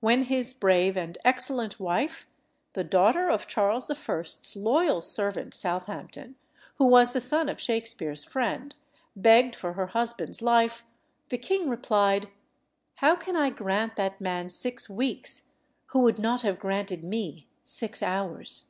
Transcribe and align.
When 0.00 0.22
his 0.22 0.54
brave 0.54 0.96
and 0.96 1.18
excellent 1.26 1.78
wife, 1.78 2.26
the 2.72 2.82
daughter 2.82 3.28
of 3.28 3.46
Charles 3.46 3.90
I.'s 3.90 4.56
loyal 4.56 5.02
servant, 5.02 5.52
Southampton, 5.52 6.36
who 6.76 6.86
was 6.86 7.12
the 7.12 7.20
son 7.20 7.50
of 7.50 7.60
Shakspere's 7.60 8.24
friend, 8.24 8.74
begged 9.14 9.54
for 9.54 9.74
her 9.74 9.88
husband's 9.88 10.40
life, 10.40 10.84
the 11.28 11.36
king 11.36 11.68
replied, 11.68 12.30
"How 12.94 13.14
can 13.14 13.36
I 13.36 13.50
grant 13.50 13.96
that 13.96 14.22
man 14.22 14.48
six 14.48 14.88
weeks, 14.88 15.50
who 15.88 15.98
would 16.00 16.18
not 16.18 16.40
have 16.40 16.58
granted 16.58 17.04
me 17.04 17.46
six 17.62 18.02
hours?" 18.02 18.68